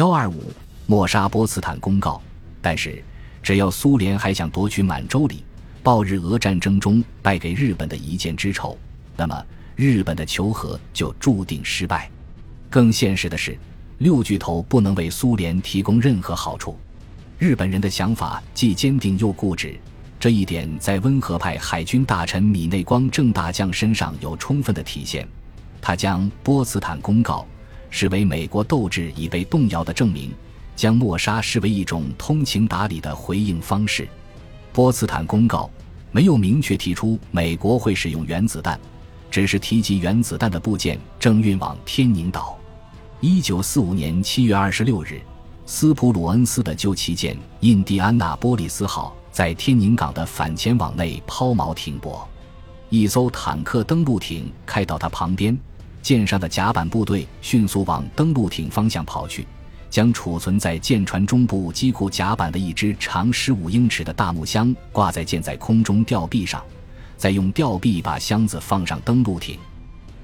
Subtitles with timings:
[0.00, 0.50] 幺二五
[0.86, 2.18] 莫沙波茨坦公告，
[2.62, 3.04] 但是
[3.42, 5.44] 只要苏联还想夺取满洲里，
[5.82, 8.78] 报日俄战争中败给日本的一箭之仇，
[9.14, 9.44] 那么
[9.76, 12.10] 日本的求和就注定失败。
[12.70, 13.58] 更现实的是，
[13.98, 16.78] 六巨头不能为苏联提供任何好处。
[17.38, 19.78] 日本人的想法既坚定又固执，
[20.18, 25.28] 这一点在温和派海军大臣米内光正大将身上有充分的体现。
[25.78, 27.46] 他将波茨坦公告
[27.90, 30.32] 视为美国斗志已被动摇的证明，
[30.74, 34.08] 将默杀视为一种通情达理的回应方式。
[34.72, 35.68] 波茨坦公告
[36.12, 38.78] 没有明确提出美国会使用原子弹，
[39.30, 42.56] 只是提及原子弹的部件正运往天宁岛。
[43.20, 45.20] 一九四五年七月二十六日，
[45.66, 52.26] 斯普鲁恩斯的旧旗舰“印第安纳波利斯号”在天宁港的反潜网内抛锚停泊，
[52.88, 55.56] 一艘坦克登陆艇开到它旁边。
[56.02, 59.46] 舰上的甲板部队迅速往登陆艇方向跑去，
[59.90, 66.62] 将储存在舰船中部机库甲板的一只长十五英尺的大木箱挂在舰在空中吊臂上，
[67.16, 69.58] 再用吊臂把箱子放上登陆艇。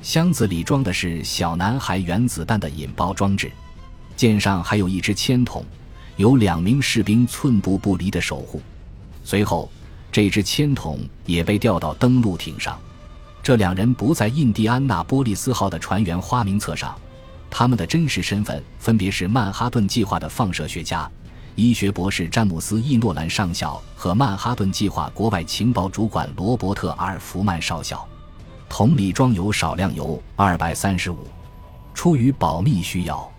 [0.00, 3.50] 箱子里装的是小男孩原子弹的引爆装置。
[4.16, 5.64] 舰上还有一只铅筒，
[6.16, 8.62] 有两名士兵寸步不离的守护。
[9.24, 9.68] 随后，
[10.12, 12.78] 这只铅筒也被吊到登陆艇上。
[13.44, 16.96] 这两人不在印第安纳波利斯号的船员花名册上，
[17.50, 21.06] 他们的真实身份分别是曼哈顿计划的放射学家、
[21.54, 28.02] 医学博士詹姆斯·伊诺兰上校和曼哈顿计划国外情报主管罗伯特·阿尔弗曼少校。
[28.66, 31.18] 桶里装有少量铀二百三十五。
[31.92, 33.30] 出于保密需要，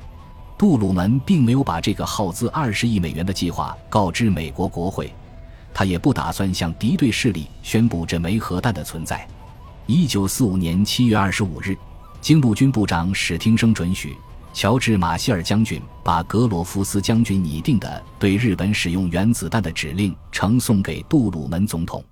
[0.56, 5.12] 杜鲁门并没有把这个耗资二十亿美元的计划告知美国国会，
[5.74, 9.28] 他也不打算向敌对势力宣布这枚核弹的存在。
[9.88, 11.78] 一九四五年七月二十五日，
[12.20, 14.18] 经陆军部长史汀生准许，
[14.52, 22.04] 乔治·马歇尔将军把格罗夫斯将军拟定的对日本使用原子弹的指令呈送给杜鲁门总统。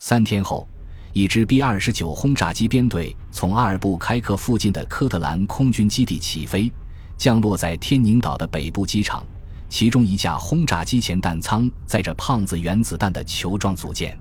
[0.00, 0.68] 三天后，
[1.14, 6.70] 一支 B 二十九轰炸机编队从阿尔布开克附近的科特兰空军基地起飞，
[7.16, 9.24] 降落在天宁岛的北部机场。
[9.70, 14.18] 其中一架轰炸机前弹舱载着胖子原子弹的球状组件。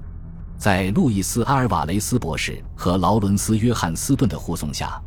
[0.65, 4.99] 在路易斯·阿尔瓦雷斯博士和劳伦斯·约翰斯顿的护送下，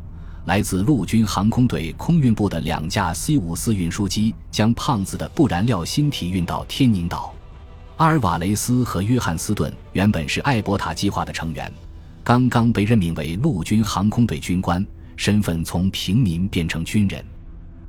[0.45, 7.33] 来自陆军航空队空运部的两架 C-54 运输机将胖子的不燃料芯体运到天宁岛。
[7.97, 11.69] 阿尔瓦雷斯和约翰斯顿原本是艾伯塔计划的成员，
[12.23, 14.87] 刚刚被任命为陆军航空队军官，
[15.17, 17.21] 身份从平民变成军人。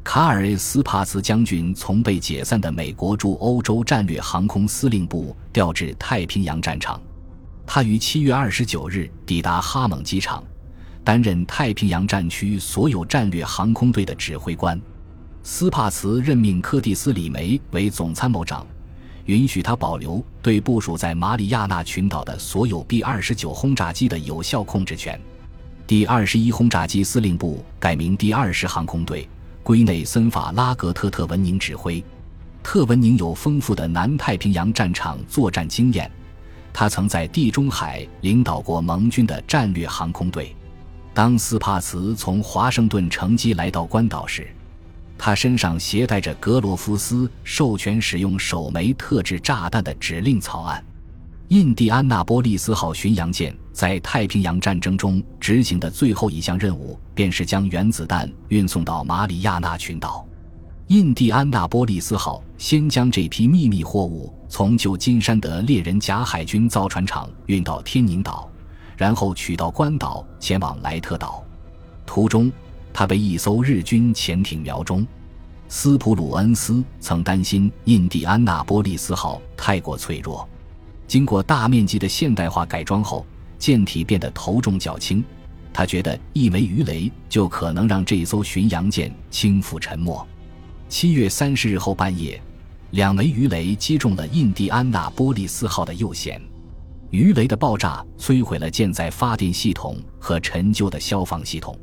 [0.03, 7.01] 卡尔·斯帕茨将军从被解散的美国驻欧洲战略航空司令部调至太平洋战场。
[7.73, 10.43] 他于七月二十九日抵达哈蒙机场，
[11.05, 14.77] 担任太平洋战区所有战略航空队的指挥官。
[15.45, 18.67] 斯帕茨任命柯蒂斯·李梅为总参谋长，
[19.27, 25.21] 允许他保留对部署在马里亚纳群岛的所有 B 二十九轰炸机的有效控制权。
[25.87, 29.29] 第二十一轰炸机司令部改名第二十航空队，
[29.63, 32.03] 归内森法拉格特特文宁指挥。
[32.65, 36.11] 特文宁有丰富的南太平洋战场作战经验。
[36.73, 40.55] 他曾在地中海领导过盟军的战略航空队。
[41.13, 44.49] 当斯帕茨从华盛顿乘机来到关岛时，
[45.19, 50.83] 他身上携带着格罗夫斯授权使用首枚特制炸弹的指令草案。
[51.49, 60.25] 印第安纳波利斯号巡洋舰在太平洋战争中执行的最后一项任务，便是将原子弹运送到马里亚纳群岛。
[60.91, 68.51] 印第安纳波利斯号先将这批秘密货物从旧金山的猎人甲海军造船厂运到天宁岛，
[68.97, 71.45] 然后取到关岛前往莱特岛。
[72.05, 72.51] 途中，
[72.93, 75.07] 他被一艘日军潜艇瞄中。
[75.69, 80.49] 斯普鲁恩斯曾担心印第安纳波利斯号太过脆弱，
[81.07, 83.25] 经过大面积的现代化改装后，
[83.61, 85.23] 舰体变得头重脚轻。
[85.73, 90.27] 他觉得一枚鱼雷就可能让这艘巡洋舰倾覆沉没。
[90.91, 92.43] 七月三十日后半夜，
[92.91, 96.37] 两枚鱼雷击中了印第安纳波利斯号的右舷，
[97.11, 101.79] 鱼雷的爆炸摧毁了舰载发电系统和陈旧的消防系统。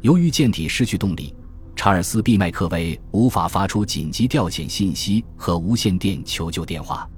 [0.00, 1.32] 由于舰体失去动力，
[1.76, 7.08] 查尔斯·毕麦克威无法发出紧急调遣信息和无线电求救电话，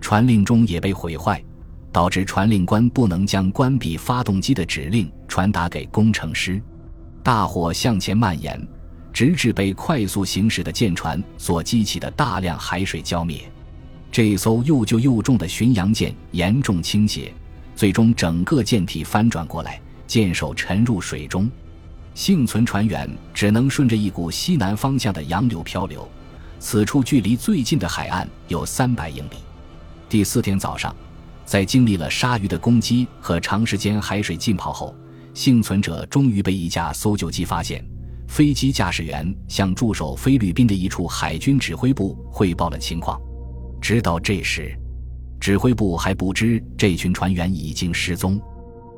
[0.00, 1.40] 传令中也被毁坏，
[1.92, 6.60] 导致传令官不能将关闭发动机的指令传达给工程师。
[7.22, 8.60] 大火向前蔓延。
[9.12, 13.40] 直至被快速行驶的舰船所激起的大量海水浇灭，
[14.10, 17.32] 这艘又旧又重的巡洋舰严重倾斜，
[17.76, 21.50] 最终整个舰体翻转过来，舰首沉入水中。
[22.14, 26.06] 幸存船员只能顺着一股西南方向的洋流漂流，
[26.58, 29.36] 此处距离最近的海岸有三百英里。
[30.08, 30.94] 第四天早上，
[31.46, 34.94] 在经历了鲨鱼的攻击和长时间海水浸泡后，
[35.32, 37.82] 幸存者终于被一架搜救机发现。
[38.32, 43.20] 飞机驾驶员向驻守菲律宾的一处海军指挥部汇报了情况。
[43.78, 44.74] 直到这时，
[45.38, 48.40] 指挥部还不知这群船员已经失踪。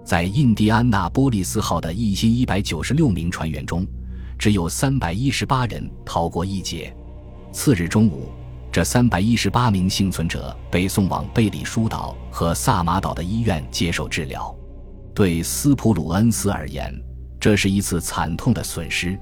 [0.04, 3.84] 在印第安纳波利斯号的一千一百九十六名船员中，
[4.38, 6.96] 只有三百一十八人逃过一劫。
[7.50, 8.28] 次日中午，
[8.70, 14.54] 这三百一十八名幸存者被送往贝里舒岛和萨马岛的医院接受治疗。
[15.12, 16.94] 对斯普鲁恩斯而言，
[17.44, 19.20] 这是一次惨痛的损失。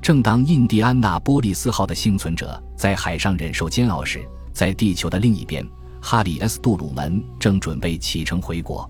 [0.00, 5.66] 正当印第安纳波利斯号的幸存者在海上忍受煎熬时，在地球的另一边，
[6.00, 8.88] 哈里 ·S· 杜鲁门正准备启程回国。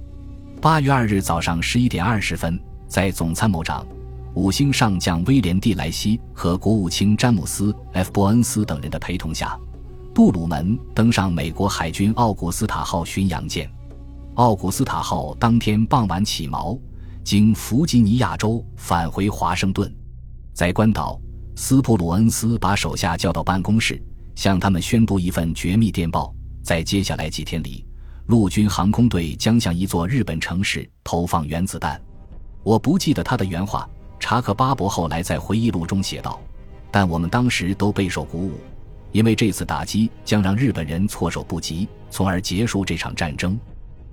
[0.61, 3.83] 八月二日早上十一点二十分，在总参谋长、
[4.35, 9.59] 五星上将威廉·蒂莱西和国务卿詹姆斯 ·F· 伯恩斯等人的陪同下，
[10.13, 13.71] 杜鲁门登上美国海军奥古斯塔号巡洋舰。
[14.35, 16.79] 奥古斯塔号当天傍晚起锚。
[17.27, 19.93] 经弗吉尼亚州返回华盛顿，
[20.55, 21.21] 在关岛，
[21.57, 24.01] 斯普鲁恩斯把手下叫到办公室，
[24.37, 26.33] 向他们宣布一份绝密电报：
[26.63, 27.85] 在接下来几天里，
[28.27, 32.01] 陆军航空队将向一座日本城市投放原子弹。
[32.63, 33.91] 我不记得他的原话。
[34.21, 36.41] 查克·巴伯后来在回忆录中写道
[36.93, 38.53] ：“但我们当时都备受鼓舞，
[39.11, 43.59] 因为这次打击将让日本人措手不及，从而结束这场战争。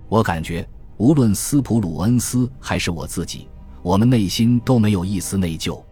[0.09, 0.67] 我感觉。”
[1.03, 3.49] 无论斯普鲁恩斯还是我自己，
[3.81, 5.83] 我们内心都没有一丝内疚。